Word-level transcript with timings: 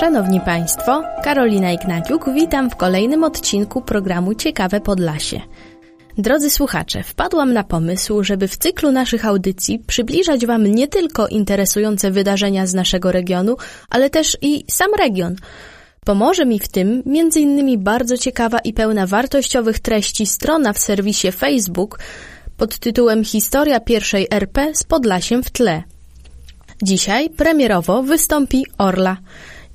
Szanowni 0.00 0.40
Państwo, 0.40 1.02
Karolina 1.24 1.72
Ignaciuk, 1.72 2.30
witam 2.34 2.70
w 2.70 2.76
kolejnym 2.76 3.24
odcinku 3.24 3.82
programu 3.82 4.34
Ciekawe 4.34 4.80
Podlasie. 4.80 5.40
Drodzy 6.18 6.50
słuchacze, 6.50 7.02
wpadłam 7.02 7.52
na 7.52 7.64
pomysł, 7.64 8.24
żeby 8.24 8.48
w 8.48 8.56
cyklu 8.56 8.92
naszych 8.92 9.24
audycji 9.24 9.78
przybliżać 9.78 10.46
Wam 10.46 10.66
nie 10.66 10.88
tylko 10.88 11.28
interesujące 11.28 12.10
wydarzenia 12.10 12.66
z 12.66 12.74
naszego 12.74 13.12
regionu, 13.12 13.56
ale 13.90 14.10
też 14.10 14.38
i 14.42 14.64
sam 14.70 14.90
region. 14.98 15.36
Pomoże 16.04 16.46
mi 16.46 16.58
w 16.58 16.68
tym 16.68 17.02
m.in. 17.06 17.84
bardzo 17.84 18.16
ciekawa 18.18 18.58
i 18.58 18.72
pełna 18.72 19.06
wartościowych 19.06 19.78
treści 19.78 20.26
strona 20.26 20.72
w 20.72 20.78
serwisie 20.78 21.32
Facebook 21.32 21.98
pod 22.56 22.78
tytułem 22.78 23.24
Historia 23.24 23.80
pierwszej 23.80 24.26
RP 24.30 24.74
z 24.74 24.84
Podlasiem 24.84 25.42
w 25.42 25.50
tle. 25.50 25.82
Dzisiaj 26.82 27.30
premierowo 27.30 28.02
wystąpi 28.02 28.66
Orla– 28.78 29.16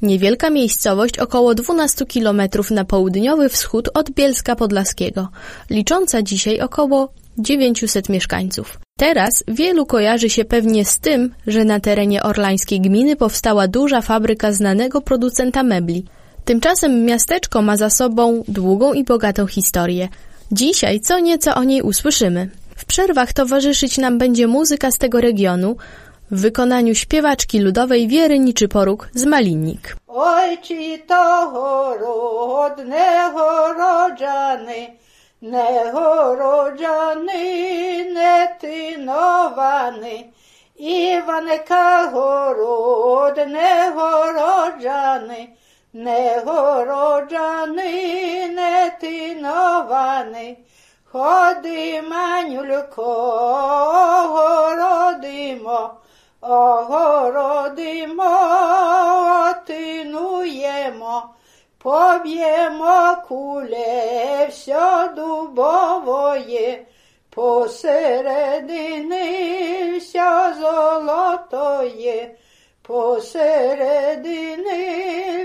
Niewielka 0.02 0.50
miejscowość 0.50 1.20
około 1.20 1.56
12 1.56 2.06
km 2.06 2.42
na 2.72 2.86
południowy 2.86 3.50
wschód 3.50 3.90
od 3.94 4.12
Bielska 4.12 4.56
Podlaskiego, 4.56 5.28
licząca 5.70 6.22
dzisiaj 6.22 6.62
około 6.62 7.10
900 7.38 8.10
mieszkańców. 8.10 8.80
Teraz 8.98 9.44
wielu 9.48 9.86
kojarzy 9.86 10.30
się 10.30 10.46
pewnie 10.46 10.86
z 10.86 11.00
tym, 11.00 11.34
że 11.48 11.66
na 11.66 11.80
terenie 11.80 12.24
orlańskiej 12.24 12.82
gminy 12.82 13.16
powstała 13.16 13.68
duża 13.68 14.02
fabryka 14.02 14.52
znanego 14.52 15.02
producenta 15.02 15.64
mebli. 15.64 16.06
Tymczasem 16.46 17.06
miasteczko 17.06 17.62
ma 17.62 17.78
za 17.78 17.90
sobą 17.90 18.44
długą 18.48 18.94
i 18.94 19.04
bogatą 19.04 19.48
historię. 19.48 20.08
Dzisiaj 20.52 21.00
co 21.00 21.20
nieco 21.20 21.56
o 21.56 21.64
niej 21.64 21.82
usłyszymy. 21.82 22.50
W 22.76 22.86
przerwach 22.86 23.34
towarzyszyć 23.34 23.98
nam 23.98 24.18
będzie 24.18 24.48
muzyka 24.48 24.92
z 24.92 24.98
tego 24.98 25.22
regionu, 25.22 25.76
w 26.31 26.41
wykonaniu 26.41 26.95
śpiewaczki 26.95 27.61
ludowej 27.61 28.09
Wiery 28.09 28.39
Niczyporuk 28.39 29.09
z 29.15 29.25
Malinnik. 29.25 29.97
Ojci 30.09 30.99
того 30.99 31.97
родnego 31.97 33.73
роджани, 33.73 34.97
негороджани, 35.43 37.45
не 38.17 38.49
тиновани, 38.61 40.25
Іванка 40.77 42.11
городнего 42.13 44.33
роджани, 44.33 45.57
негороджани, 45.93 47.93
не 48.49 48.91
тиновани, 49.01 50.57
Ходи, 51.13 52.01
манюлько, 52.11 53.13
городимо, 54.35 55.81
огородимо, 56.45 58.25
тинуємо, 59.67 61.25
поб'ємо 61.79 63.17
куле 63.29 64.47
все 64.51 65.11
дубовоє, 65.17 66.87
посередини 67.31 68.39
все 69.99 70.55
золотоє, 70.61 72.35
посередини 72.83 74.27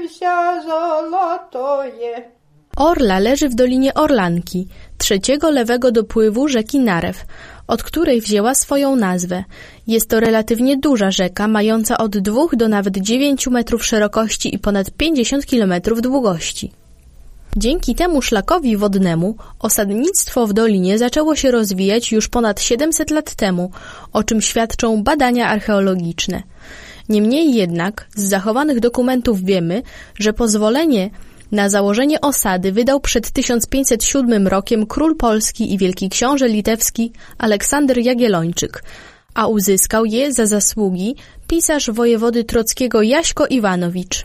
все 0.06 0.62
золотоє. 0.66 2.30
Orla 2.78 3.20
leży 3.20 3.50
w 3.50 3.56
dolinie 3.56 3.94
Orlanki, 3.94 4.68
trzeciego 4.98 5.50
lewego 5.50 5.92
dopływu 5.92 6.48
rzeki 6.48 6.80
Narew, 6.80 7.18
od 7.71 7.83
której 7.83 8.21
wzięła 8.21 8.55
swoją 8.55 8.97
nazwę. 8.97 9.45
Jest 9.87 10.09
to 10.09 10.21
relatywnie 10.21 10.77
duża 10.77 11.11
rzeka, 11.11 11.49
mająca 11.49 11.99
od 11.99 12.19
2 12.19 12.43
do 12.53 12.69
nawet 12.69 12.97
9 12.97 13.47
metrów 13.47 13.85
szerokości 13.85 14.55
i 14.55 14.59
ponad 14.59 14.91
50 14.91 15.47
kilometrów 15.47 16.03
długości. 16.03 16.73
Dzięki 17.57 17.95
temu 17.95 18.23
szlakowi 18.23 18.77
wodnemu 18.77 19.37
osadnictwo 19.59 20.47
w 20.47 20.53
dolinie 20.53 20.99
zaczęło 20.99 21.37
się 21.37 21.51
rozwijać 21.51 22.13
już 22.13 22.29
ponad 22.29 22.61
700 22.61 23.11
lat 23.11 23.35
temu, 23.35 23.71
o 24.13 24.23
czym 24.23 24.41
świadczą 24.41 25.03
badania 25.03 25.49
archeologiczne. 25.49 26.43
Niemniej 27.09 27.55
jednak 27.55 28.09
z 28.15 28.23
zachowanych 28.23 28.81
dokumentów 28.81 29.45
wiemy, 29.45 29.83
że 30.19 30.33
pozwolenie 30.33 31.11
na 31.53 31.69
założenie 31.69 32.21
osady 32.21 32.73
wydał 32.73 33.01
przed 33.01 33.31
1507 33.31 34.49
rokiem 34.49 34.87
król 34.87 35.17
polski 35.17 35.75
i 35.75 35.79
wielki 35.79 36.09
książę 36.09 36.49
litewski 36.49 37.13
Aleksander 37.39 37.99
Jagiellończyk, 37.99 38.83
a 39.35 39.47
uzyskał 39.47 40.05
je 40.05 40.33
za 40.33 40.47
zasługi 40.47 41.17
pisarz 41.47 41.91
wojewody 41.91 42.45
trockiego 42.45 43.03
Jaśko 43.03 43.47
Iwanowicz. 43.47 44.25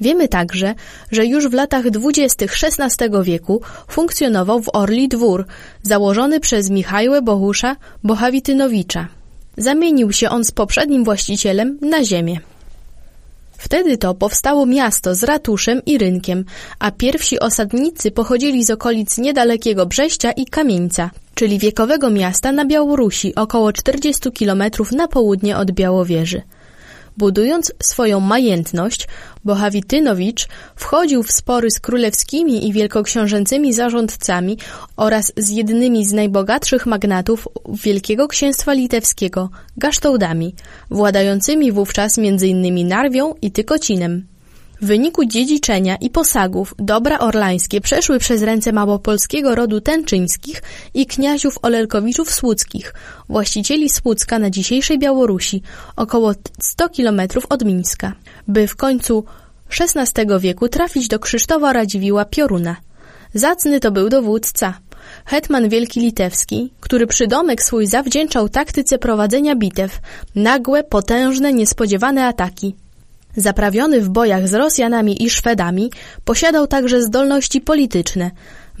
Wiemy 0.00 0.28
także, 0.28 0.74
że 1.10 1.26
już 1.26 1.48
w 1.48 1.52
latach 1.52 1.90
dwudziestych 1.90 2.52
XVI 2.62 3.08
wieku 3.22 3.60
funkcjonował 3.88 4.62
w 4.62 4.68
Orli 4.72 5.08
dwór, 5.08 5.46
założony 5.82 6.40
przez 6.40 6.70
Michałę 6.70 7.22
Bohusza 7.22 7.76
Bohawitynowicza. 8.04 9.08
Zamienił 9.56 10.12
się 10.12 10.30
on 10.30 10.44
z 10.44 10.50
poprzednim 10.50 11.04
właścicielem 11.04 11.78
na 11.80 12.04
ziemię. 12.04 12.40
Wtedy 13.62 13.98
to 13.98 14.14
powstało 14.14 14.66
miasto 14.66 15.14
z 15.14 15.22
ratuszem 15.22 15.82
i 15.86 15.98
rynkiem, 15.98 16.44
a 16.78 16.90
pierwsi 16.90 17.40
osadnicy 17.40 18.10
pochodzili 18.10 18.64
z 18.64 18.70
okolic 18.70 19.18
niedalekiego 19.18 19.86
Brześcia 19.86 20.32
i 20.32 20.46
Kamieńca, 20.46 21.10
czyli 21.34 21.58
wiekowego 21.58 22.10
miasta 22.10 22.52
na 22.52 22.64
Białorusi, 22.64 23.34
około 23.34 23.72
40 23.72 24.32
kilometrów 24.32 24.92
na 24.92 25.08
południe 25.08 25.56
od 25.56 25.70
Białowieży. 25.72 26.42
Budując 27.16 27.72
swoją 27.82 28.20
majętność, 28.20 29.08
Bohawitynowicz 29.44 30.48
wchodził 30.76 31.22
w 31.22 31.32
spory 31.32 31.70
z 31.70 31.80
królewskimi 31.80 32.68
i 32.68 32.72
wielkoksiążęcymi 32.72 33.72
zarządcami 33.72 34.58
oraz 34.96 35.32
z 35.36 35.50
jednymi 35.50 36.06
z 36.06 36.12
najbogatszych 36.12 36.86
magnatów 36.86 37.48
Wielkiego 37.68 38.28
Księstwa 38.28 38.72
Litewskiego, 38.72 39.50
Gasztołdami, 39.76 40.54
władającymi 40.90 41.72
wówczas 41.72 42.18
m.in. 42.18 42.88
Narwią 42.88 43.34
i 43.42 43.52
Tykocinem. 43.52 44.31
W 44.82 44.86
wyniku 44.86 45.24
dziedziczenia 45.24 45.96
i 45.96 46.10
posagów 46.10 46.74
dobra 46.78 47.18
orlańskie 47.18 47.80
przeszły 47.80 48.18
przez 48.18 48.42
ręce 48.42 48.72
małopolskiego 48.72 49.54
rodu 49.54 49.80
Tęczyńskich 49.80 50.62
i 50.94 51.06
kniaziów 51.06 51.58
Olelkowiczów 51.62 52.30
Słudzkich, 52.30 52.94
właścicieli 53.28 53.88
Słudzka 53.88 54.38
na 54.38 54.50
dzisiejszej 54.50 54.98
Białorusi, 54.98 55.62
około 55.96 56.32
100 56.60 56.88
kilometrów 56.88 57.46
od 57.48 57.64
Mińska, 57.64 58.12
by 58.48 58.66
w 58.66 58.76
końcu 58.76 59.24
XVI 59.80 60.24
wieku 60.40 60.68
trafić 60.68 61.08
do 61.08 61.18
Krzysztofa 61.18 61.72
Radziwiła 61.72 62.24
Pioruna. 62.24 62.76
Zacny 63.34 63.80
to 63.80 63.90
był 63.90 64.08
dowódca, 64.08 64.78
hetman 65.24 65.68
Wielki 65.68 66.00
Litewski, 66.00 66.72
który 66.80 67.06
przydomek 67.06 67.62
swój 67.62 67.86
zawdzięczał 67.86 68.48
taktyce 68.48 68.98
prowadzenia 68.98 69.56
bitew, 69.56 70.00
nagłe, 70.34 70.84
potężne, 70.84 71.52
niespodziewane 71.52 72.26
ataki– 72.26 72.74
Zaprawiony 73.36 74.00
w 74.00 74.08
bojach 74.08 74.48
z 74.48 74.54
Rosjanami 74.54 75.22
i 75.22 75.30
Szwedami, 75.30 75.90
posiadał 76.24 76.66
także 76.66 77.02
zdolności 77.02 77.60
polityczne. 77.60 78.30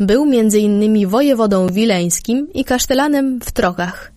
Był 0.00 0.26
między 0.26 0.58
innymi 0.58 1.06
wojewodą 1.06 1.66
wileńskim 1.68 2.48
i 2.54 2.64
kasztelanem 2.64 3.40
w 3.40 3.52
Trogach. 3.52 4.12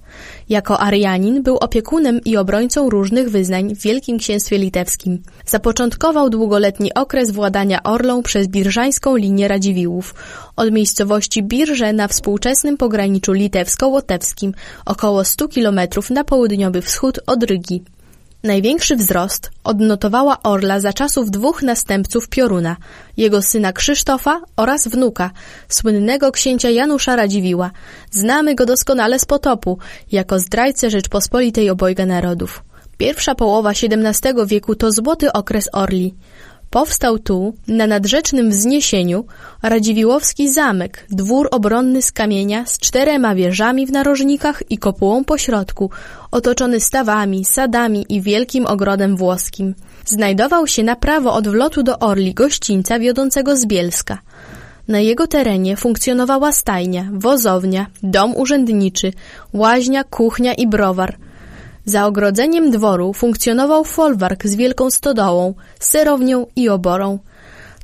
Jako 0.50 0.82
Arianin 0.82 1.44
był 1.44 1.58
opiekunem 1.58 2.20
i 2.26 2.38
obrońcą 2.38 2.90
różnych 2.90 3.30
wyznań 3.30 3.76
w 3.76 3.82
Wielkim 3.82 4.18
Księstwie 4.18 4.58
Litewskim. 4.58 5.24
Zapoczątkował 5.46 6.30
długoletni 6.30 6.94
okres 6.94 7.32
władania 7.32 7.84
Orlą 7.84 8.24
przez 8.24 8.48
birżańską 8.48 9.16
linię 9.16 9.48
Radziwiłłów, 9.48 10.16
od 10.56 10.72
miejscowości 10.72 11.44
Birże 11.44 11.94
na 11.94 12.08
współczesnym 12.08 12.78
pograniczu 12.78 13.34
litewsko-łotewskim, 13.34 14.54
około 14.86 15.24
100 15.24 15.48
kilometrów 15.48 16.10
na 16.10 16.24
południowy 16.24 16.82
wschód 16.82 17.20
od 17.28 17.44
Rygi. 17.44 17.84
Największy 18.46 18.96
wzrost 18.96 19.52
odnotowała 19.64 20.44
Orla 20.44 20.80
za 20.80 20.94
czasów 20.94 21.32
dwóch 21.32 21.64
następców 21.64 22.30
Pioruna, 22.30 22.78
jego 23.18 23.42
syna 23.42 23.74
Krzysztofa 23.74 24.42
oraz 24.58 24.88
wnuka, 24.88 25.32
słynnego 25.70 26.32
księcia 26.32 26.70
Janusza 26.70 27.16
Radziwiła. 27.16 27.72
Znamy 28.12 28.56
go 28.56 28.66
doskonale 28.66 29.20
z 29.20 29.26
potopu, 29.26 29.78
jako 30.12 30.40
zdrajcę 30.40 30.90
Rzeczpospolitej 30.90 31.70
obojga 31.70 32.06
narodów. 32.06 32.64
Pierwsza 32.98 33.36
połowa 33.36 33.70
XVII 33.70 34.34
wieku 34.46 34.76
to 34.76 34.92
złoty 34.92 35.34
okres 35.34 35.70
Orli. 35.74 36.16
Powstał 36.76 37.20
tu, 37.20 37.54
na 37.68 37.88
nadrzecznym 37.88 38.50
wzniesieniu, 38.50 39.26
Radziwiłowski 39.64 40.54
zamek, 40.54 41.06
dwór 41.10 41.48
obronny 41.52 42.02
z 42.02 42.12
kamienia 42.12 42.66
z 42.66 42.80
czterema 42.80 43.36
wieżami 43.36 43.88
w 43.88 43.92
narożnikach 43.92 44.64
i 44.70 44.78
kopułą 44.78 45.24
pośrodku, 45.24 45.90
otoczony 46.32 46.80
stawami, 46.80 47.46
sadami 47.46 48.06
i 48.10 48.22
wielkim 48.22 48.66
ogrodem 48.66 49.18
włoskim. 49.18 49.76
Znajdował 50.06 50.68
się 50.68 50.84
na 50.84 50.96
prawo 50.96 51.34
od 51.34 51.48
wlotu 51.48 51.84
do 51.84 52.00
Orli 52.00 52.34
gościńca 52.34 53.00
wiodącego 53.00 53.58
z 53.58 53.66
Bielska. 53.66 54.18
Na 54.88 55.00
jego 55.00 55.28
terenie 55.28 55.78
funkcjonowała 55.78 56.52
stajnia, 56.52 57.10
wozownia, 57.14 57.88
dom 58.04 58.36
urzędniczy, 58.36 59.14
łaźnia, 59.54 60.04
kuchnia 60.04 60.54
i 60.54 60.68
browar– 60.68 61.18
za 61.86 62.06
ogrodzeniem 62.06 62.72
dworu 62.72 63.14
funkcjonował 63.14 63.84
folwark 63.84 64.46
z 64.46 64.56
wielką 64.56 64.92
stodołą, 64.92 65.54
serownią 65.80 66.48
i 66.56 66.70
oborą. 66.70 67.20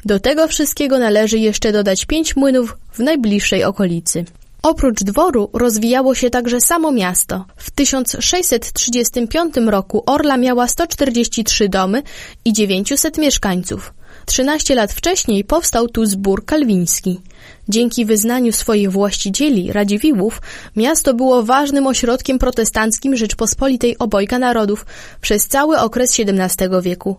Do 0.05 0.19
tego 0.19 0.47
wszystkiego 0.47 0.99
należy 0.99 1.37
jeszcze 1.37 1.71
dodać 1.71 2.05
pięć 2.05 2.35
młynów 2.35 2.77
w 2.91 2.99
najbliższej 2.99 3.63
okolicy. 3.63 4.25
Oprócz 4.63 5.03
dworu 5.03 5.49
rozwijało 5.53 6.15
się 6.15 6.29
także 6.29 6.61
samo 6.61 6.91
miasto. 6.91 7.45
W 7.55 7.71
1635 7.71 9.55
roku 9.67 10.03
Orla 10.05 10.37
miała 10.37 10.67
143 10.67 11.69
domy 11.69 12.03
i 12.45 12.53
900 12.53 13.17
mieszkańców. 13.17 13.93
13 14.25 14.75
lat 14.75 14.93
wcześniej 14.93 15.43
powstał 15.43 15.87
tu 15.87 16.05
zbór 16.05 16.45
kalwiński. 16.45 17.21
Dzięki 17.69 18.05
wyznaniu 18.05 18.51
swoich 18.51 18.91
właścicieli, 18.91 19.71
Radziwiłłów, 19.71 20.41
miasto 20.75 21.13
było 21.13 21.43
ważnym 21.43 21.87
ośrodkiem 21.87 22.39
protestanckim 22.39 23.15
Rzeczpospolitej 23.15 23.97
obojga 23.97 24.39
narodów 24.39 24.85
przez 25.21 25.47
cały 25.47 25.79
okres 25.79 26.19
XVII 26.19 26.69
wieku. 26.81 27.15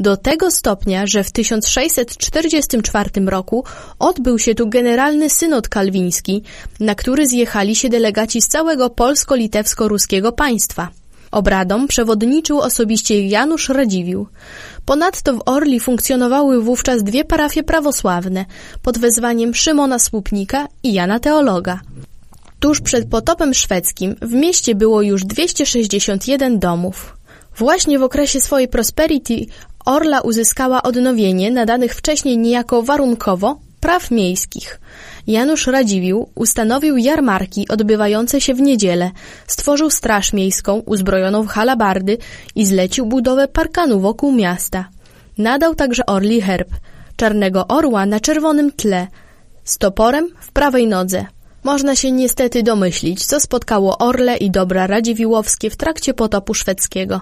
Do 0.00 0.16
tego 0.16 0.50
stopnia, 0.50 1.06
że 1.06 1.24
w 1.24 1.30
1644 1.30 3.10
roku 3.26 3.64
odbył 3.98 4.38
się 4.38 4.54
tu 4.54 4.68
generalny 4.68 5.30
synod 5.30 5.68
kalwiński, 5.68 6.42
na 6.80 6.94
który 6.94 7.26
zjechali 7.26 7.76
się 7.76 7.88
delegaci 7.88 8.42
z 8.42 8.48
całego 8.48 8.90
polsko-litewsko-ruskiego 8.90 10.32
państwa. 10.32 10.88
Obradom 11.32 11.88
przewodniczył 11.88 12.60
osobiście 12.60 13.26
Janusz 13.26 13.68
Radziwiłł. 13.68 14.26
Ponadto 14.84 15.34
w 15.34 15.42
Orli 15.46 15.80
funkcjonowały 15.80 16.62
wówczas 16.62 17.02
dwie 17.02 17.24
parafie 17.24 17.62
prawosławne 17.62 18.44
pod 18.82 18.98
wezwaniem 18.98 19.54
Szymona 19.54 19.98
Słupnika 19.98 20.68
i 20.82 20.92
Jana 20.92 21.20
Teologa. 21.20 21.80
Tuż 22.60 22.80
przed 22.80 23.08
potopem 23.08 23.54
szwedzkim 23.54 24.16
w 24.22 24.32
mieście 24.32 24.74
było 24.74 25.02
już 25.02 25.24
261 25.24 26.58
domów. 26.58 27.16
Właśnie 27.56 27.98
w 27.98 28.02
okresie 28.02 28.40
swojej 28.40 28.68
prosperity 28.68 29.34
Orla 29.84 30.20
uzyskała 30.20 30.82
odnowienie 30.82 31.50
nadanych 31.50 31.94
wcześniej 31.94 32.38
niejako 32.38 32.82
warunkowo 32.82 33.60
praw 33.80 34.10
miejskich. 34.10 34.80
Janusz 35.26 35.66
Radziwiłł 35.66 36.30
ustanowił 36.34 36.96
jarmarki 36.96 37.68
odbywające 37.68 38.40
się 38.40 38.54
w 38.54 38.60
niedzielę, 38.60 39.10
stworzył 39.46 39.90
straż 39.90 40.32
miejską 40.32 40.78
uzbrojoną 40.78 41.42
w 41.42 41.48
halabardy 41.48 42.18
i 42.54 42.66
zlecił 42.66 43.06
budowę 43.06 43.48
parkanu 43.48 44.00
wokół 44.00 44.32
miasta. 44.32 44.88
Nadał 45.38 45.74
także 45.74 46.06
orli 46.06 46.40
herb, 46.40 46.68
czarnego 47.16 47.68
orła 47.68 48.06
na 48.06 48.20
czerwonym 48.20 48.72
tle, 48.72 49.06
z 49.64 49.78
toporem 49.78 50.28
w 50.40 50.52
prawej 50.52 50.86
nodze. 50.86 51.26
Można 51.64 51.96
się 51.96 52.12
niestety 52.12 52.62
domyślić, 52.62 53.26
co 53.26 53.40
spotkało 53.40 53.98
orle 53.98 54.36
i 54.36 54.50
dobra 54.50 54.86
radziwiłowskie 54.86 55.70
w 55.70 55.76
trakcie 55.76 56.14
potopu 56.14 56.54
szwedzkiego. 56.54 57.20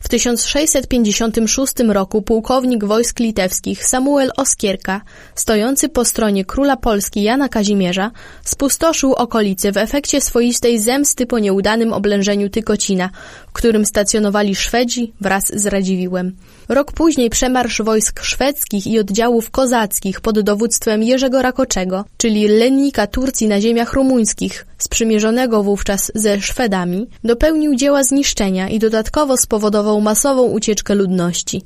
W 0.00 0.08
1656 0.08 1.72
roku 1.88 2.22
pułkownik 2.22 2.84
wojsk 2.84 3.20
litewskich 3.20 3.84
Samuel 3.84 4.30
Oskierka, 4.36 5.00
stojący 5.34 5.88
po 5.88 6.04
stronie 6.04 6.44
króla 6.44 6.76
Polski 6.76 7.22
Jana 7.22 7.48
Kazimierza, 7.48 8.10
spustoszył 8.44 9.12
okolice 9.12 9.72
w 9.72 9.76
efekcie 9.76 10.20
swoistej 10.20 10.78
zemsty 10.78 11.26
po 11.26 11.38
nieudanym 11.38 11.92
oblężeniu 11.92 12.50
Tykocina, 12.50 13.10
którym 13.58 13.86
stacjonowali 13.86 14.54
Szwedzi 14.54 15.12
wraz 15.20 15.44
z 15.54 15.66
Radziwiłem. 15.66 16.36
Rok 16.68 16.92
później 16.92 17.30
przemarsz 17.30 17.82
wojsk 17.82 18.22
szwedzkich 18.22 18.86
i 18.86 18.98
oddziałów 18.98 19.50
kozackich 19.50 20.20
pod 20.20 20.40
dowództwem 20.40 21.02
Jerzego 21.02 21.42
Rakoczego, 21.42 22.04
czyli 22.16 22.48
lennika 22.48 23.06
Turcji 23.06 23.48
na 23.48 23.60
ziemiach 23.60 23.92
rumuńskich, 23.92 24.66
sprzymierzonego 24.78 25.62
wówczas 25.62 26.12
ze 26.14 26.40
Szwedami, 26.40 27.06
dopełnił 27.24 27.74
dzieła 27.74 28.04
zniszczenia 28.04 28.68
i 28.68 28.78
dodatkowo 28.78 29.36
spowodował 29.36 30.00
masową 30.00 30.42
ucieczkę 30.42 30.94
ludności. 30.94 31.62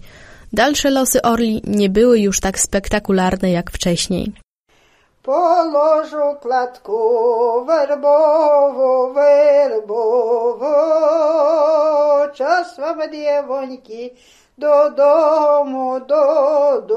Dalsze 0.53 0.91
losy 0.91 1.23
Orli 1.23 1.63
nie 1.67 1.89
były 1.91 2.21
już 2.21 2.41
tak 2.41 2.61
spektakularne 2.61 3.51
jak 3.51 3.71
wcześniej. 3.71 4.33
Po 5.23 5.39
łożu 5.75 6.41
klatku 6.41 6.99
werbowo, 7.67 9.13
werbowo, 9.15 10.72
час 12.43 12.79
вам, 12.79 13.11
дівоньки, 13.11 14.13
додому, 14.57 16.01
додому. 16.01 16.93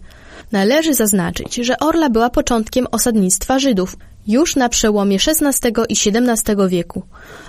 Należy 0.52 0.94
zaznaczyć, 0.94 1.54
że 1.54 1.78
Orla 1.78 2.10
była 2.10 2.30
początkiem 2.30 2.86
osadnictwa 2.90 3.58
Żydów, 3.58 3.96
już 4.30 4.56
na 4.56 4.68
przełomie 4.68 5.16
XVI 5.26 5.70
i 5.88 5.92
XVII 5.92 6.68
wieku. 6.68 7.02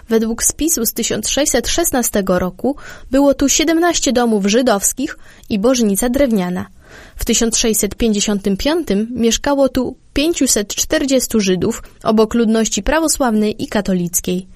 Według 0.10 0.44
spisu 0.44 0.86
z 0.86 0.94
1616 0.94 2.24
roku 2.28 2.76
było 3.12 3.34
tu 3.34 3.50
17 3.50 4.14
domów 4.14 4.46
żydowskich 4.46 5.18
i 5.50 5.60
bożnica 5.60 6.10
drewniana. 6.10 6.66
W 7.16 7.26
1655 7.26 8.88
mieszkało 9.16 9.70
tu 9.70 9.96
540 10.14 11.30
Żydów 11.40 11.84
obok 12.04 12.34
ludności 12.34 12.84
prawosławnej 12.84 13.64
i 13.64 13.68
katolickiej. 13.68 14.48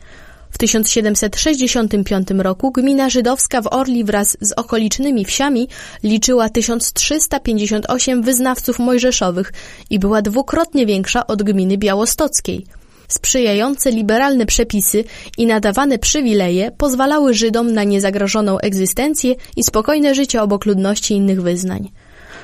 W 0.55 0.57
1765 0.57 2.27
roku 2.37 2.71
gmina 2.71 3.09
żydowska 3.09 3.61
w 3.61 3.67
Orli 3.67 4.03
wraz 4.03 4.37
z 4.41 4.51
okolicznymi 4.51 5.25
wsiami 5.25 5.67
liczyła 6.03 6.49
1358 6.49 8.21
wyznawców 8.21 8.79
mojżeszowych 8.79 9.53
i 9.89 9.99
była 9.99 10.21
dwukrotnie 10.21 10.85
większa 10.85 11.27
od 11.27 11.43
gminy 11.43 11.77
białostockiej. 11.77 12.65
Sprzyjające 13.07 13.91
liberalne 13.91 14.45
przepisy 14.45 15.03
i 15.37 15.45
nadawane 15.45 15.99
przywileje 15.99 16.71
pozwalały 16.71 17.33
Żydom 17.33 17.73
na 17.73 17.83
niezagrożoną 17.83 18.59
egzystencję 18.59 19.35
i 19.57 19.63
spokojne 19.63 20.15
życie 20.15 20.41
obok 20.41 20.65
ludności 20.65 21.13
innych 21.13 21.41
wyznań. 21.41 21.91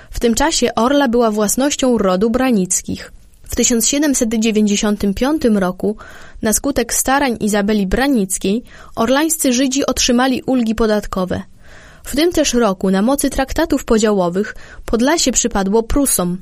W 0.10 0.20
tym 0.20 0.36
czasie 0.36 0.76
Orla 0.76 1.08
była 1.08 1.32
własnością 1.32 1.98
rodu 1.98 2.30
Branickich. 2.30 3.12
W 3.52 3.56
1795 3.56 5.42
roku, 5.54 5.98
na 6.42 6.54
skutek 6.54 6.94
starań 6.94 7.38
Izabeli 7.40 7.88
Branickiej, 7.88 8.64
orlańscy 8.96 9.54
Żydzi 9.54 9.86
otrzymali 9.86 10.44
ulgi 10.46 10.76
podatkowe. 10.76 11.42
W 12.04 12.16
tym 12.16 12.32
też 12.32 12.54
roku, 12.54 12.92
na 12.92 13.02
mocy 13.02 13.30
traktatów 13.30 13.86
podziałowych, 13.86 14.56
Podlasie 14.86 15.32
przypadło 15.32 15.84
Prusom. 15.84 16.38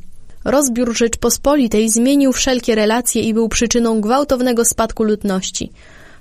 Rozbiór 0.45 0.97
Rzeczpospolitej 0.97 1.89
zmienił 1.89 2.31
wszelkie 2.31 2.75
relacje 2.75 3.21
i 3.21 3.33
był 3.33 3.49
przyczyną 3.49 4.01
gwałtownego 4.01 4.65
spadku 4.65 5.03
ludności. 5.03 5.71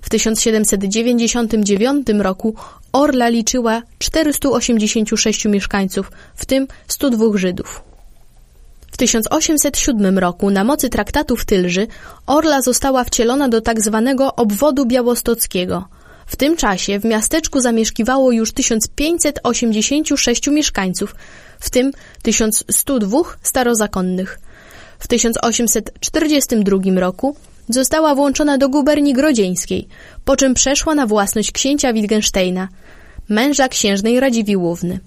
W 0.00 0.11
1799 0.11 2.06
roku 2.18 2.54
Orla 2.92 3.28
liczyła 3.28 3.82
486 3.99 5.44
mieszkańców, 5.44 6.11
w 6.35 6.47
tym 6.47 6.66
102 6.88 7.26
Żydów. 7.35 7.82
W 8.99 9.07
1807 9.07 10.19
roku 10.19 10.50
na 10.50 10.64
mocy 10.64 10.88
traktatu 10.88 11.37
w 11.37 11.45
Tylży 11.45 11.87
Orla 12.26 12.62
została 12.62 13.05
wcielona 13.05 13.49
do 13.49 13.61
tak 13.61 13.81
zwanego 13.81 14.35
obwodu 14.35 14.87
białostockiego. 14.87 15.88
W 16.26 16.37
tym 16.37 16.57
czasie 16.57 16.99
w 16.99 17.05
miasteczku 17.05 17.61
zamieszkiwało 17.61 18.33
już 18.33 18.52
1586 18.52 20.47
mieszkańców, 20.47 21.14
w 21.61 21.71
tym 21.71 21.93
1102 22.23 23.19
starozakonnych. 23.43 24.40
W 24.99 25.07
1842 25.09 27.00
roku 27.00 27.37
została 27.69 28.14
włączona 28.14 28.59
do 28.59 28.69
guberni 28.69 29.12
grodzieńskiej, 29.12 29.88
po 30.25 30.37
czym 30.37 30.55
przeszła 30.55 30.95
na 30.95 31.07
własność 31.07 31.52
księcia 31.52 31.93
Wittgensteina, 31.93 32.69
męża 33.28 33.69
księżnej 33.69 34.21
Radziwiłłówny. 34.21 35.00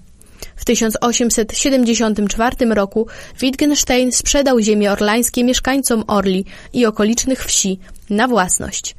W 0.56 0.64
1874 0.64 2.56
roku 2.74 3.06
Wittgenstein 3.40 4.12
sprzedał 4.12 4.60
ziemie 4.60 4.92
orlańskie 4.92 5.44
mieszkańcom 5.44 6.04
Orli 6.06 6.44
i 6.72 6.86
okolicznych 6.86 7.44
wsi 7.44 7.78
na 8.10 8.28
własność. 8.28 8.94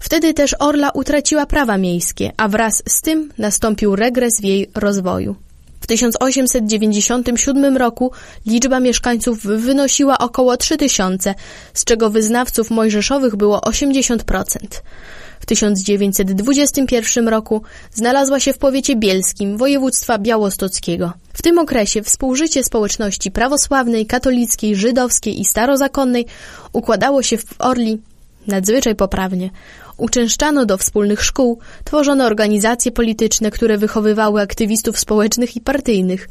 Wtedy 0.00 0.34
też 0.34 0.56
Orla 0.58 0.90
utraciła 0.90 1.46
prawa 1.46 1.78
miejskie, 1.78 2.32
a 2.36 2.48
wraz 2.48 2.82
z 2.88 3.00
tym 3.00 3.32
nastąpił 3.38 3.96
regres 3.96 4.40
w 4.40 4.44
jej 4.44 4.70
rozwoju. 4.74 5.36
W 5.80 5.86
1897 5.86 7.76
roku 7.76 8.12
liczba 8.46 8.80
mieszkańców 8.80 9.42
wynosiła 9.42 10.18
około 10.18 10.56
3000, 10.56 11.34
z 11.74 11.84
czego 11.84 12.10
wyznawców 12.10 12.70
mojżeszowych 12.70 13.36
było 13.36 13.58
80%. 13.58 14.54
W 15.40 15.46
1921 15.46 17.28
roku 17.28 17.62
znalazła 17.94 18.40
się 18.40 18.52
w 18.52 18.58
powiecie 18.58 18.96
bielskim 18.96 19.56
województwa 19.56 20.18
białostockiego. 20.18 21.12
W 21.32 21.42
tym 21.42 21.58
okresie 21.58 22.02
współżycie 22.02 22.64
społeczności 22.64 23.30
prawosławnej, 23.30 24.06
katolickiej, 24.06 24.76
żydowskiej 24.76 25.40
i 25.40 25.44
starozakonnej 25.44 26.26
układało 26.72 27.22
się 27.22 27.38
w 27.38 27.54
Orli 27.58 27.98
nadzwyczaj 28.46 28.94
poprawnie. 28.94 29.50
Uczęszczano 29.96 30.66
do 30.66 30.78
wspólnych 30.78 31.24
szkół, 31.24 31.58
tworzono 31.84 32.24
organizacje 32.24 32.92
polityczne, 32.92 33.50
które 33.50 33.78
wychowywały 33.78 34.40
aktywistów 34.40 34.98
społecznych 34.98 35.56
i 35.56 35.60
partyjnych. 35.60 36.28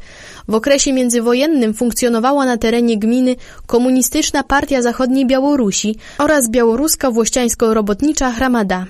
W 0.48 0.54
okresie 0.54 0.92
międzywojennym 0.92 1.74
funkcjonowała 1.74 2.44
na 2.44 2.56
terenie 2.56 2.98
gminy 2.98 3.36
Komunistyczna 3.66 4.42
Partia 4.42 4.82
Zachodniej 4.82 5.26
Białorusi 5.26 5.96
oraz 6.18 6.50
Białoruska 6.50 7.10
Włościańsko-Robotnicza 7.10 8.32
Hramada. 8.32 8.86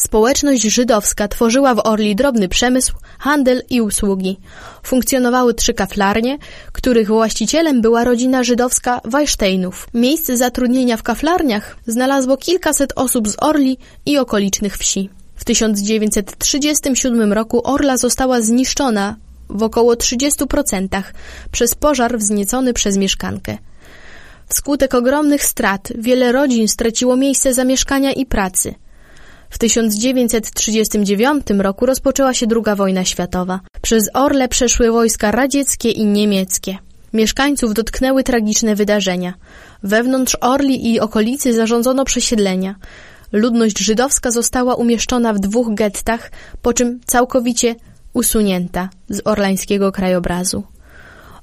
Społeczność 0.00 0.62
żydowska 0.62 1.28
tworzyła 1.28 1.74
w 1.74 1.86
Orli 1.86 2.16
drobny 2.16 2.48
przemysł, 2.48 2.92
handel 3.18 3.62
i 3.70 3.80
usługi. 3.80 4.40
Funkcjonowały 4.82 5.54
trzy 5.54 5.74
kaflarnie, 5.74 6.38
których 6.72 7.08
właścicielem 7.08 7.80
była 7.80 8.04
rodzina 8.04 8.42
żydowska 8.44 9.00
Wajsztejnów. 9.04 9.88
Miejsce 9.94 10.36
zatrudnienia 10.36 10.96
w 10.96 11.02
kaflarniach 11.02 11.76
znalazło 11.86 12.36
kilkaset 12.36 12.92
osób 12.96 13.28
z 13.28 13.36
Orli 13.40 13.78
i 14.06 14.18
okolicznych 14.18 14.78
wsi. 14.78 15.10
W 15.36 15.44
1937 15.44 17.32
roku 17.32 17.60
Orla 17.64 17.96
została 17.96 18.40
zniszczona 18.40 19.16
w 19.48 19.62
około 19.62 19.94
30% 19.94 21.02
przez 21.52 21.74
pożar 21.74 22.18
wzniecony 22.18 22.72
przez 22.72 22.96
mieszkankę. 22.96 23.58
Wskutek 24.48 24.94
ogromnych 24.94 25.44
strat 25.44 25.88
wiele 25.98 26.32
rodzin 26.32 26.68
straciło 26.68 27.16
miejsce 27.16 27.54
zamieszkania 27.54 28.12
i 28.12 28.26
pracy– 28.26 28.74
w 29.50 29.58
1939 29.58 31.46
roku 31.58 31.86
rozpoczęła 31.86 32.34
się 32.34 32.46
II 32.50 32.76
wojna 32.76 33.04
światowa. 33.04 33.60
Przez 33.82 34.10
Orle 34.14 34.48
przeszły 34.48 34.90
wojska 34.92 35.30
radzieckie 35.30 35.90
i 35.90 36.06
niemieckie. 36.06 36.78
Mieszkańców 37.12 37.74
dotknęły 37.74 38.24
tragiczne 38.24 38.74
wydarzenia. 38.74 39.34
Wewnątrz 39.82 40.36
Orli 40.40 40.92
i 40.92 41.00
okolicy 41.00 41.54
zarządzono 41.54 42.04
przesiedlenia. 42.04 42.74
Ludność 43.32 43.78
żydowska 43.78 44.30
została 44.30 44.74
umieszczona 44.74 45.32
w 45.32 45.38
dwóch 45.38 45.74
gettach, 45.74 46.30
po 46.62 46.72
czym 46.72 47.00
całkowicie 47.06 47.74
usunięta 48.12 48.88
z 49.08 49.20
orlańskiego 49.24 49.92
krajobrazu. 49.92 50.62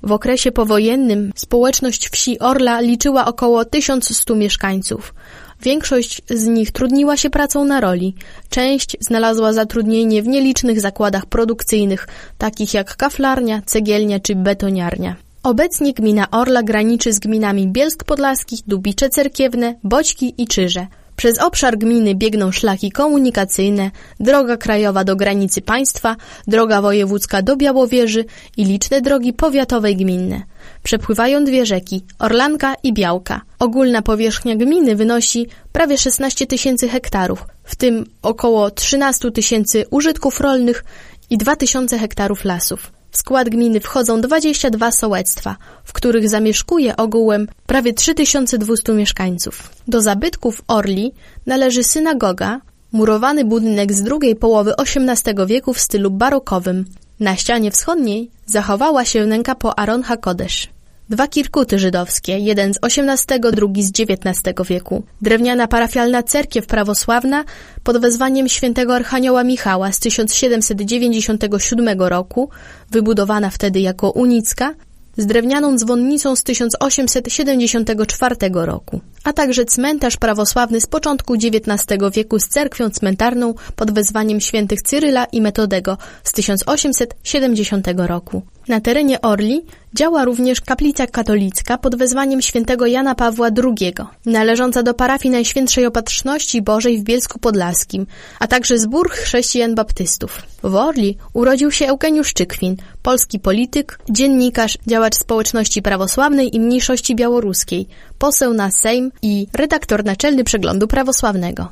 W 0.03 0.11
okresie 0.11 0.51
powojennym 0.51 1.31
społeczność 1.35 2.09
wsi 2.09 2.39
Orla 2.39 2.79
liczyła 2.79 3.25
około 3.25 3.65
1100 3.65 4.35
mieszkańców. 4.35 5.13
Większość 5.61 6.21
z 6.29 6.45
nich 6.45 6.71
trudniła 6.71 7.17
się 7.17 7.29
pracą 7.29 7.65
na 7.65 7.81
roli. 7.81 8.15
Część 8.49 8.97
znalazła 8.99 9.53
zatrudnienie 9.53 10.23
w 10.23 10.27
nielicznych 10.27 10.81
zakładach 10.81 11.25
produkcyjnych, 11.25 12.07
takich 12.37 12.73
jak 12.73 12.95
kaflarnia, 12.95 13.61
cegielnia 13.65 14.19
czy 14.19 14.35
betoniarnia. 14.35 15.15
Obecnie 15.43 15.93
gmina 15.93 16.31
Orla 16.31 16.63
graniczy 16.63 17.13
z 17.13 17.19
gminami 17.19 17.67
Bielsk 17.67 18.03
Podlaskich, 18.03 18.59
Dubicze 18.67 19.09
Cerkiewne, 19.09 19.75
Boćki 19.83 20.33
i 20.37 20.47
Czyże. 20.47 20.87
Przez 21.15 21.39
obszar 21.39 21.77
gminy 21.77 22.15
biegną 22.15 22.51
szlaki 22.51 22.91
komunikacyjne, 22.91 23.91
droga 24.19 24.57
krajowa 24.57 25.03
do 25.03 25.15
granicy 25.15 25.61
państwa, 25.61 26.15
droga 26.47 26.81
wojewódzka 26.81 27.41
do 27.41 27.55
Białowieży 27.55 28.25
i 28.57 28.65
liczne 28.65 29.01
drogi 29.01 29.33
powiatowe 29.33 29.91
i 29.91 29.95
gminne. 29.95 30.41
Przepływają 30.87 31.43
dwie 31.43 31.65
rzeki, 31.65 32.03
Orlanka 32.19 32.75
i 32.83 32.93
Białka. 32.93 33.41
Ogólna 33.59 34.01
powierzchnia 34.01 34.55
gminy 34.55 34.95
wynosi 34.95 35.47
prawie 35.71 35.97
16 35.97 36.47
tysięcy 36.47 36.87
hektarów, 36.87 37.45
w 37.63 37.75
tym 37.75 38.05
około 38.21 38.71
13 38.71 39.31
tysięcy 39.31 39.85
użytków 39.89 40.39
rolnych 40.39 40.83
i 41.29 41.37
2 41.37 41.55
tysiące 41.55 41.99
hektarów 41.99 42.45
lasów. 42.45 42.91
W 43.11 43.17
skład 43.17 43.49
gminy 43.49 43.79
wchodzą 43.79 44.21
22 44.21 44.91
sołectwa, 44.91 45.55
w 45.83 45.93
których 45.93 46.29
zamieszkuje 46.29 46.97
ogółem 46.97 47.47
prawie 47.65 47.93
3200 47.93 48.93
mieszkańców. 48.93 49.69
Do 49.87 50.01
zabytków 50.01 50.61
Orli 50.67 51.11
należy 51.45 51.83
synagoga, 51.83 52.61
murowany 52.91 53.45
budynek 53.45 53.93
z 53.93 54.03
drugiej 54.03 54.35
połowy 54.35 54.73
XVIII 54.77 55.45
wieku 55.47 55.73
w 55.73 55.79
stylu 55.79 56.11
barokowym. 56.11 56.85
Na 57.19 57.35
ścianie 57.35 57.71
wschodniej 57.71 58.29
zachowała 58.45 59.05
się 59.05 59.23
wnęka 59.23 59.55
po 59.55 59.79
Aron 59.79 60.03
HaKodesz. 60.03 60.76
Dwa 61.09 61.27
kirkuty 61.27 61.79
żydowskie, 61.79 62.39
jeden 62.39 62.73
z 62.73 62.79
XVIII, 62.83 63.39
drugi 63.53 63.83
z 63.83 63.91
XIX 63.99 64.41
wieku. 64.69 65.03
Drewniana 65.21 65.67
parafialna 65.67 66.23
cerkiew 66.23 66.65
prawosławna 66.65 67.43
pod 67.83 67.97
wezwaniem 67.97 68.49
świętego 68.49 68.95
Archanioła 68.95 69.43
Michała 69.43 69.91
z 69.91 69.99
1797 69.99 72.01
roku, 72.01 72.49
wybudowana 72.91 73.49
wtedy 73.49 73.79
jako 73.79 74.11
unicka, 74.11 74.73
z 75.17 75.25
drewnianą 75.25 75.77
dzwonnicą 75.77 76.35
z 76.35 76.43
1874 76.43 78.35
roku, 78.53 79.01
a 79.23 79.33
także 79.33 79.65
cmentarz 79.65 80.17
prawosławny 80.17 80.81
z 80.81 80.87
początku 80.87 81.33
XIX 81.33 81.85
wieku 82.13 82.39
z 82.39 82.47
cerkwią 82.47 82.89
cmentarną 82.89 83.53
pod 83.75 83.91
wezwaniem 83.91 84.41
świętych 84.41 84.81
Cyryla 84.81 85.25
i 85.25 85.41
Metodego 85.41 85.97
z 86.23 86.31
1870 86.31 87.87
roku. 87.97 88.41
Na 88.67 88.81
terenie 88.81 89.21
Orli 89.21 89.65
działa 89.93 90.25
również 90.25 90.61
kaplica 90.61 91.07
katolicka 91.07 91.77
pod 91.77 91.95
wezwaniem 91.95 92.41
świętego 92.41 92.85
Jana 92.85 93.15
Pawła 93.15 93.47
II, 93.63 93.93
należąca 94.25 94.83
do 94.83 94.93
parafii 94.93 95.31
Najświętszej 95.31 95.85
Opatrzności 95.85 96.61
Bożej 96.61 96.97
w 96.97 97.03
Bielsku 97.03 97.39
Podlaskim, 97.39 98.07
a 98.39 98.47
także 98.47 98.79
zbór 98.79 99.09
chrześcijan 99.09 99.75
baptystów. 99.75 100.41
W 100.63 100.75
Orli 100.75 101.17
urodził 101.33 101.71
się 101.71 101.87
Eugeniusz 101.87 102.33
Czykwin, 102.33 102.75
polski 103.03 103.39
polityk, 103.39 103.99
dziennikarz, 104.09 104.77
działacz 104.87 105.15
społeczności 105.15 105.81
prawosławnej 105.81 106.55
i 106.55 106.59
mniejszości 106.59 107.15
białoruskiej, 107.15 107.87
poseł 108.17 108.53
na 108.53 108.71
Sejm 108.71 109.11
i 109.21 109.47
redaktor 109.53 110.05
naczelny 110.05 110.43
przeglądu 110.43 110.87
prawosławnego. 110.87 111.67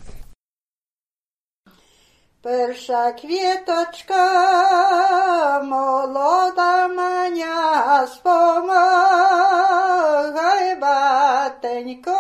Перша 2.45 3.11
квіточка 3.11 4.25
молода 5.63 6.87
маня 6.87 8.07
спомагай, 8.07 9.55
батенько, 10.75 12.17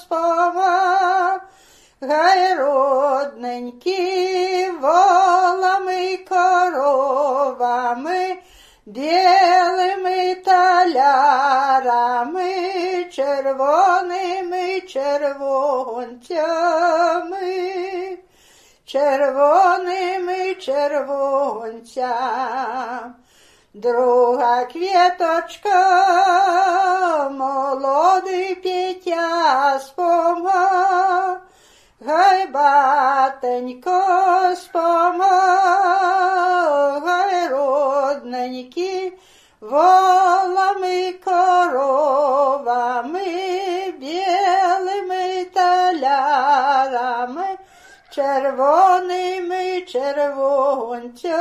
спомагай, 0.00 1.10
родненькі 2.54 4.00
волами, 4.80 6.16
коровами, 6.28 7.18
білими 8.86 10.34
талярами, 10.34 11.74
червоними 13.10 14.80
червонцями 14.80 16.28
червоними 18.88 20.54
червонцям. 20.54 22.08
Друга 23.74 24.64
квіточка, 24.64 25.80
молодий 27.28 28.54
п'яття 28.54 29.78
спома, 29.80 31.40
гай 32.00 32.46
батенько 32.46 34.02
спома, 34.56 35.50
гай 37.04 37.48
родненькі, 37.48 39.12
волами 39.60 41.12
червоними 48.17 49.85
червонцями, 49.93 51.33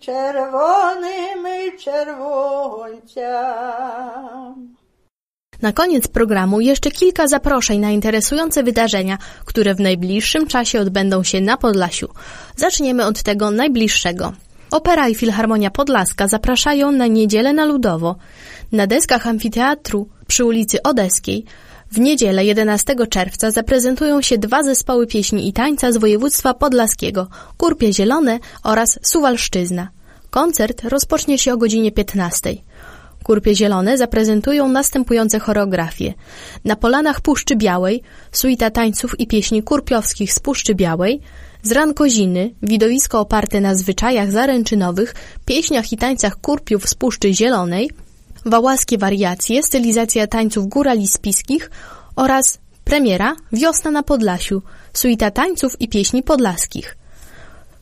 червоними 0.00 1.58
червонцями. 1.78 3.22
Na 5.62 5.72
koniec 5.72 6.08
programu 6.08 6.60
jeszcze 6.60 6.90
kilka 6.90 7.28
zaproszeń 7.28 7.80
na 7.80 7.90
interesujące 7.90 8.62
wydarzenia, 8.62 9.18
które 9.44 9.74
w 9.74 9.80
najbliższym 9.80 10.46
czasie 10.46 10.80
odbędą 10.80 11.22
się 11.22 11.40
na 11.40 11.56
Podlasiu. 11.56 12.08
Zaczniemy 12.56 13.06
od 13.06 13.22
tego 13.22 13.50
najbliższego. 13.50 14.32
Opera 14.70 15.08
i 15.08 15.14
Filharmonia 15.14 15.70
Podlaska 15.70 16.28
zapraszają 16.28 16.92
na 16.92 17.06
niedzielę 17.06 17.52
na 17.52 17.64
Ludowo. 17.64 18.16
Na 18.72 18.86
deskach 18.86 19.26
amfiteatru 19.26 20.08
przy 20.26 20.44
ulicy 20.44 20.82
Odeskiej 20.82 21.44
w 21.91 21.99
niedzielę 21.99 22.45
11 22.45 22.95
czerwca 23.09 23.51
zaprezentują 23.51 24.21
się 24.21 24.37
dwa 24.37 24.63
zespoły 24.63 25.07
pieśni 25.07 25.47
i 25.47 25.53
tańca 25.53 25.91
z 25.91 25.97
województwa 25.97 26.53
podlaskiego 26.53 27.27
Kurpie 27.57 27.93
Zielone 27.93 28.39
oraz 28.63 28.99
Suwalszczyzna. 29.01 29.89
Koncert 30.29 30.83
rozpocznie 30.83 31.37
się 31.37 31.53
o 31.53 31.57
godzinie 31.57 31.91
15. 31.91 32.55
Kurpie 33.23 33.55
Zielone 33.55 33.97
zaprezentują 33.97 34.67
następujące 34.67 35.39
choreografie. 35.39 36.13
Na 36.65 36.75
polanach 36.75 37.21
Puszczy 37.21 37.55
Białej 37.55 38.01
suita 38.31 38.71
tańców 38.71 39.19
i 39.19 39.27
pieśni 39.27 39.63
kurpiowskich 39.63 40.33
z 40.33 40.39
Puszczy 40.39 40.75
Białej, 40.75 41.21
z 41.63 41.71
Rankoziny, 41.71 42.51
widowisko 42.63 43.19
oparte 43.19 43.61
na 43.61 43.75
zwyczajach 43.75 44.31
zaręczynowych, 44.31 45.15
pieśniach 45.45 45.91
i 45.91 45.97
tańcach 45.97 46.35
kurpiów 46.41 46.89
z 46.89 46.95
Puszczy 46.95 47.33
Zielonej, 47.33 47.89
wałaskie 48.47 48.97
wariacje, 48.97 49.63
stylizacja 49.63 50.27
tańców 50.27 50.67
górali 50.67 51.07
spiskich 51.07 51.71
oraz 52.15 52.57
premiera 52.83 53.35
Wiosna 53.51 53.91
na 53.91 54.03
Podlasiu, 54.03 54.61
suita 54.93 55.31
tańców 55.31 55.81
i 55.81 55.87
pieśni 55.87 56.23
podlaskich. 56.23 56.97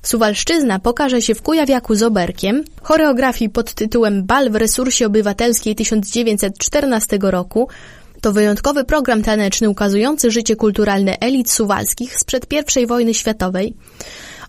Suwalszczyzna 0.01 0.79
pokaże 0.79 1.21
się 1.21 1.35
w 1.35 1.41
Kujawiaku 1.41 1.95
z 1.95 2.03
Oberkiem, 2.03 2.63
choreografii 2.81 3.49
pod 3.49 3.73
tytułem 3.73 4.23
Bal 4.23 4.49
w 4.49 4.55
resursie 4.55 5.05
obywatelskiej 5.05 5.75
1914 5.75 7.17
roku, 7.21 7.67
to 8.21 8.33
wyjątkowy 8.33 8.83
program 8.83 9.23
taneczny 9.23 9.69
ukazujący 9.69 10.31
życie 10.31 10.55
kulturalne 10.55 11.19
elit 11.19 11.51
suwalskich 11.51 12.19
sprzed 12.19 12.47
I 12.81 12.87
wojny 12.87 13.13
światowej 13.13 13.73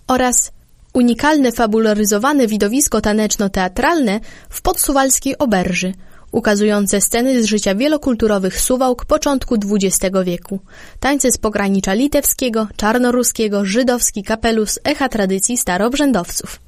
oraz 0.06 0.52
unikalne 0.94 1.52
fabularyzowane 1.52 2.46
widowisko 2.46 3.00
taneczno-teatralne 3.00 4.20
w 4.50 4.62
podsuwalskiej 4.62 5.38
oberży, 5.38 5.92
ukazujące 6.36 7.00
sceny 7.00 7.42
z 7.42 7.46
życia 7.46 7.74
wielokulturowych 7.74 8.60
Suwałk 8.60 9.04
początku 9.04 9.54
XX 9.54 10.16
wieku. 10.24 10.60
Tańce 11.00 11.32
z 11.32 11.38
pogranicza 11.38 11.94
litewskiego, 11.94 12.68
czarnoruskiego, 12.76 13.64
żydowski 13.64 14.22
kapelus 14.22 14.78
echa 14.84 15.08
tradycji 15.08 15.56
starobrzędowców. 15.56 16.60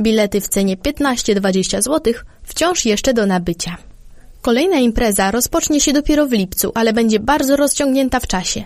Bilety 0.00 0.40
w 0.40 0.48
cenie 0.48 0.76
15-20 0.76 1.82
zł 1.82 2.14
wciąż 2.42 2.84
jeszcze 2.84 3.14
do 3.14 3.26
nabycia. 3.26 3.76
Kolejna 4.42 4.78
impreza 4.78 5.30
rozpocznie 5.30 5.80
się 5.80 5.92
dopiero 5.92 6.26
w 6.26 6.32
lipcu, 6.32 6.72
ale 6.74 6.92
będzie 6.92 7.20
bardzo 7.20 7.56
rozciągnięta 7.56 8.20
w 8.20 8.26
czasie. 8.26 8.64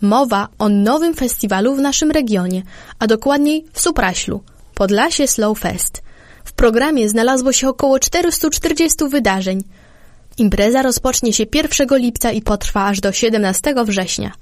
Mowa 0.00 0.48
o 0.58 0.68
nowym 0.68 1.14
festiwalu 1.14 1.74
w 1.74 1.80
naszym 1.80 2.10
regionie, 2.10 2.62
a 2.98 3.06
dokładniej 3.06 3.64
w 3.72 3.80
Supraślu, 3.80 4.42
Podlasie 4.74 5.26
Slow 5.28 5.58
Fest. 5.58 6.02
Programie 6.56 7.08
znalazło 7.08 7.52
się 7.52 7.68
około 7.68 7.98
440 7.98 9.08
wydarzeń. 9.08 9.64
Impreza 10.38 10.82
rozpocznie 10.82 11.32
się 11.32 11.44
1 11.54 11.88
lipca 11.98 12.30
i 12.32 12.42
potrwa 12.42 12.86
aż 12.86 13.00
do 13.00 13.12
17 13.12 13.74
września. 13.84 14.32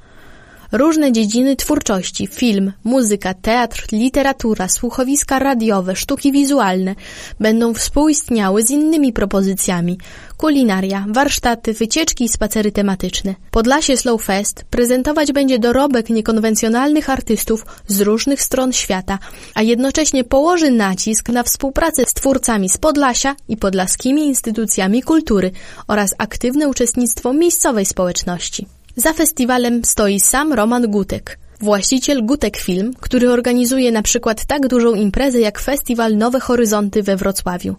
Różne 0.73 1.13
dziedziny 1.13 1.57
twórczości, 1.57 2.27
film, 2.27 2.73
muzyka, 2.85 3.35
teatr, 3.35 3.87
literatura, 3.93 4.69
słuchowiska 4.69 5.39
radiowe, 5.39 5.97
sztuki 5.97 6.33
wizualne 6.33 6.95
będą 7.41 7.75
współistniały 7.75 8.63
z 8.63 8.71
innymi 8.71 9.13
propozycjami. 9.13 9.99
Kulinaria, 10.37 11.07
warsztaty, 11.09 11.73
wycieczki 11.73 12.25
i 12.25 12.29
spacery 12.29 12.73
tematyczne. 12.73 13.35
Podlasie 13.51 13.97
Slow 13.97 14.23
Fest 14.23 14.65
prezentować 14.71 15.33
będzie 15.33 15.59
dorobek 15.59 16.11
niekonwencjonalnych 16.11 17.11
artystów 17.11 17.67
z 17.87 18.01
różnych 18.01 18.43
stron 18.43 18.73
świata, 18.73 19.19
a 19.55 19.63
jednocześnie 19.63 20.25
położy 20.25 20.71
nacisk 20.71 21.29
na 21.29 21.43
współpracę 21.43 22.03
z 22.07 22.15
twórcami 22.15 22.69
z 22.69 22.79
Podlasia 22.79 23.37
i 23.49 23.57
podlaskimi 23.57 24.27
instytucjami 24.27 25.03
kultury 25.03 25.51
oraz 25.89 26.15
aktywne 26.19 26.69
uczestnictwo 26.69 27.33
miejscowej 27.33 27.87
społeczności. 27.87 28.67
Za 28.97 29.13
festiwalem 29.13 29.85
stoi 29.85 30.21
sam 30.21 30.53
Roman 30.53 30.87
Gutek, 30.87 31.39
właściciel 31.61 32.27
Gutek 32.27 32.57
Film, 32.57 32.95
który 33.01 33.31
organizuje 33.31 33.93
na 33.93 34.03
przykład 34.03 34.45
tak 34.45 34.69
dużą 34.69 34.95
imprezę 34.95 35.41
jak 35.41 35.61
festiwal 35.61 36.17
Nowe 36.17 36.41
Horyzonty 36.41 37.03
we 37.03 37.17
Wrocławiu. 37.17 37.77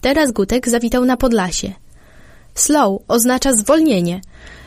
Teraz 0.00 0.32
Gutek 0.32 0.68
zawitał 0.68 1.04
na 1.04 1.16
Podlasie. 1.16 1.72
Slow 2.54 3.02
oznacza 3.08 3.52
zwolnienie. 3.52 4.20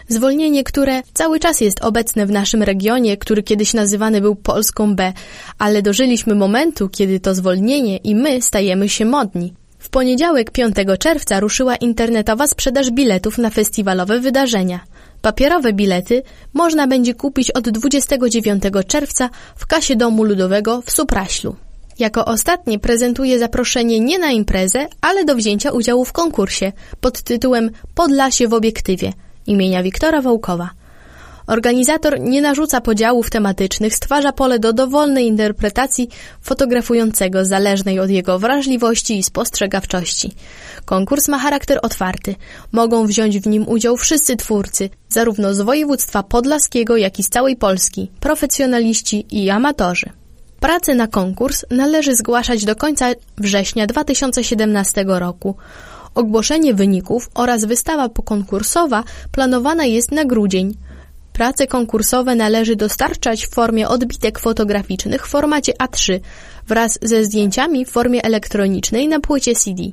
Zwolnienie, 0.07 0.63
które 0.63 1.01
cały 1.13 1.39
czas 1.39 1.61
jest 1.61 1.81
obecne 1.81 2.25
w 2.25 2.31
naszym 2.31 2.63
regionie, 2.63 3.17
który 3.17 3.43
kiedyś 3.43 3.73
nazywany 3.73 4.21
był 4.21 4.35
Polską 4.35 4.95
B, 4.95 5.13
ale 5.57 5.81
dożyliśmy 5.81 6.35
momentu, 6.35 6.89
kiedy 6.89 7.19
to 7.19 7.35
zwolnienie 7.35 7.97
i 7.97 8.15
my 8.15 8.41
stajemy 8.41 8.89
się 8.89 9.05
modni. 9.05 9.53
W 9.79 9.89
poniedziałek 9.89 10.51
5 10.51 10.75
czerwca 10.99 11.39
ruszyła 11.39 11.75
internetowa 11.75 12.47
sprzedaż 12.47 12.91
biletów 12.91 13.37
na 13.37 13.49
festiwalowe 13.49 14.19
wydarzenia– 14.19 14.79
Papierowe 15.25 15.73
bilety 15.73 16.23
można 16.53 16.87
będzie 16.87 17.13
kupić 17.13 17.51
od 17.51 17.69
29 17.69 18.63
czerwca 18.87 19.29
w 19.55 19.67
kasie 19.67 19.95
Domu 19.95 20.23
Ludowego 20.23 20.81
w 20.81 20.91
Supraślu. 20.91 21.55
Jako 21.99 22.25
ostatnie 22.25 22.79
prezentuje 22.79 23.39
zaproszenie 23.39 23.99
nie 23.99 24.19
na 24.19 24.31
imprezę, 24.31 24.87
ale 25.01 25.25
do 25.25 25.35
wzięcia 25.35 25.71
udziału 25.71 26.05
w 26.05 26.13
konkursie 26.13 26.71
pod 27.01 27.21
tytułem 27.21 27.71
Podlasie 27.95 28.47
w 28.47 28.53
obiektywie 28.53 29.13
imienia 29.47 29.83
Wiktora 29.83 30.21
Wołkowa– 30.21 30.69
Organizator 31.47 32.19
nie 32.19 32.41
narzuca 32.41 32.81
podziałów 32.81 33.29
tematycznych, 33.29 33.95
stwarza 33.95 34.31
pole 34.31 34.59
do 34.59 34.73
dowolnej 34.73 35.27
interpretacji 35.27 36.09
fotografującego, 36.41 37.45
zależnej 37.45 37.99
od 37.99 38.09
jego 38.09 38.39
wrażliwości 38.39 39.19
i 39.19 39.23
spostrzegawczości. 39.23 40.31
Konkurs 40.85 41.27
ma 41.27 41.39
charakter 41.39 41.79
otwarty. 41.81 42.35
Mogą 42.71 43.07
wziąć 43.07 43.39
w 43.39 43.47
nim 43.47 43.67
udział 43.67 43.97
wszyscy 43.97 44.35
twórcy, 44.35 44.89
zarówno 45.09 45.53
z 45.53 45.61
województwa 45.61 46.23
podlaskiego, 46.23 46.97
jak 46.97 47.19
i 47.19 47.23
z 47.23 47.29
całej 47.29 47.55
Polski, 47.55 48.11
profesjonaliści 48.19 49.25
i 49.31 49.49
amatorzy. 49.49 50.09
Prace 50.59 50.95
na 50.95 51.07
konkurs 51.07 51.65
należy 51.71 52.15
zgłaszać 52.15 52.65
do 52.65 52.75
końca 52.75 53.05
września 53.37 53.87
2017 53.87 55.05
roku. 55.07 55.55
Ogłoszenie 56.15 56.73
wyników 56.73 57.29
oraz 57.33 57.65
wystawa 57.65 58.09
pokonkursowa 58.09 59.03
planowana 59.31 59.85
jest 59.85 60.11
na 60.11 60.25
grudzień. 60.25 60.77
Prace 61.35 61.67
konkursowe 61.67 62.35
należy 62.35 62.75
dostarczać 62.75 63.45
w 63.45 63.49
formie 63.49 63.87
odbitek 63.87 64.39
fotograficznych 64.39 65.27
w 65.27 65.29
formacie 65.29 65.73
A3 65.73 66.19
wraz 66.67 66.99
ze 67.01 67.23
zdjęciami 67.23 67.85
w 67.85 67.89
formie 67.89 68.23
elektronicznej 68.23 69.07
na 69.07 69.19
płycie 69.19 69.55
CD. 69.55 69.83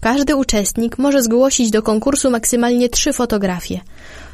Każdy 0.00 0.36
uczestnik 0.36 0.98
może 0.98 1.22
zgłosić 1.22 1.70
do 1.70 1.82
konkursu 1.82 2.30
maksymalnie 2.30 2.88
trzy 2.88 3.12
fotografie. 3.12 3.80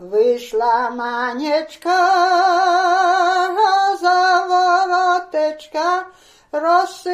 Wyszła 0.00 0.90
manieczka 0.90 1.98
za 4.00 4.46
woroteczka, 4.48 6.04
rozsypała 6.52 7.12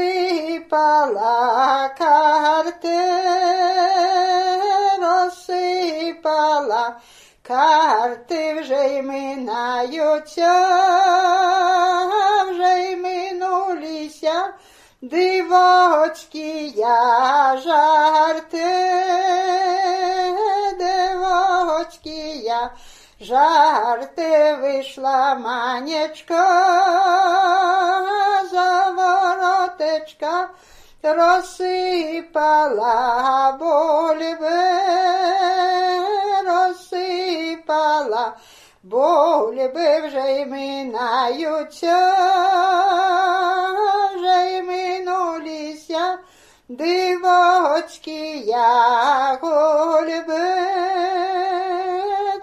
kartę, 1.89 3.23
rozsypała 5.01 7.01
karty, 7.43 8.55
wrzejmy 8.63 9.37
na 9.37 9.83
jucia, 9.83 10.69
wrzejmy 12.53 13.35
Дивочки 15.03 16.71
я 16.77 17.57
жарти, 17.57 18.55
дивочки 20.79 22.37
я 22.45 22.71
жарти. 23.21 24.55
Вийшла 24.61 25.35
манечка, 25.35 26.45
заворотечка, 28.53 30.51
розсипала 31.03 32.93
бульби, 33.59 34.63
розсипала 36.47 38.37
бульби 38.83 40.01
вже 40.07 40.33
й 40.33 40.47
минаються. 40.47 42.13
Дивочки 46.73 48.45
я 48.47 49.37
голюби, 49.43 50.33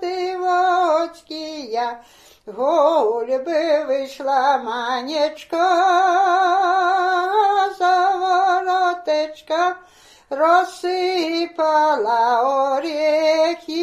дивочки 0.01 1.61
я 1.71 2.03
голюби 2.45 3.85
вийшла 3.87 4.57
манечка, 4.59 5.65
заворотечка 7.79 9.75
розсипала 10.29 11.63
орехи, 12.75 13.79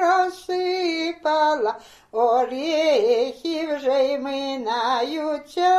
розсипала 0.00 1.74
орехи 2.10 3.76
вже 3.76 4.04
й 4.04 4.18
минаються. 4.18 5.72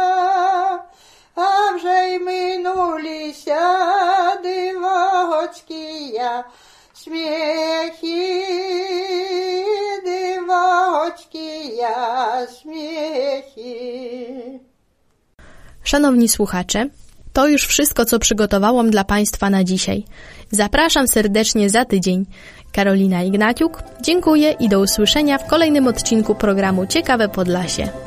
Wrzejmy 1.78 2.60
nulisia, 2.60 3.62
dywoczki 4.44 6.14
ja, 6.14 6.44
śmiechy, 7.04 8.44
dywoczki 10.06 11.78
ja, 11.78 12.38
śmiechy. 12.62 14.60
Szanowni 15.84 16.30
słuchacze, 16.30 16.90
to 17.34 17.48
już 17.48 17.68
wszystko, 17.68 18.06
co 18.06 18.20
przygotowałam 18.20 18.90
dla 18.90 19.04
Państwa 19.04 19.50
na 19.50 19.64
dzisiaj. 19.64 20.04
Zapraszam 20.52 21.08
serdecznie 21.08 21.70
za 21.70 21.86
tydzień. 21.86 22.26
Karolina 22.72 23.24
Ignaciuk, 23.24 23.84
dziękuję 24.02 24.52
i 24.52 24.70
do 24.70 24.80
usłyszenia 24.80 25.38
w 25.38 25.48
kolejnym 25.48 25.88
odcinku 25.88 26.36
programu 26.36 26.86
Ciekawe 26.86 27.30
Podlasie. 27.30 28.07